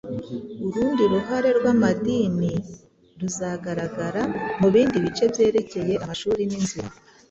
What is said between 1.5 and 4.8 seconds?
rw'amadini ruzagaragara mu